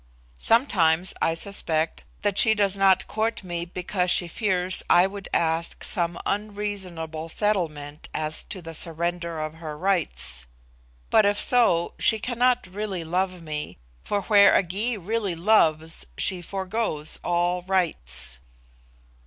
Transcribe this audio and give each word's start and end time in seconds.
Sometimes 0.39 1.13
I 1.21 1.35
suspect 1.35 2.05
that 2.23 2.35
she 2.39 2.55
does 2.55 2.75
not 2.75 3.05
court 3.05 3.43
me 3.43 3.65
because 3.65 4.09
she 4.09 4.27
fears 4.27 4.81
I 4.89 5.05
would 5.05 5.29
ask 5.31 5.83
some 5.83 6.17
unreasonable 6.25 7.29
settlement 7.29 8.09
as 8.11 8.43
to 8.45 8.63
the 8.63 8.73
surrender 8.73 9.37
of 9.37 9.53
her 9.53 9.77
rights. 9.77 10.47
But 11.11 11.27
if 11.27 11.39
so, 11.39 11.93
she 11.99 12.17
cannot 12.17 12.65
really 12.65 13.03
love 13.03 13.43
me, 13.43 13.77
for 14.03 14.23
where 14.23 14.55
a 14.55 14.63
Gy 14.63 14.97
really 14.97 15.35
loves 15.35 16.07
she 16.17 16.41
forgoes 16.41 17.19
all 17.23 17.61
rights." 17.61 18.39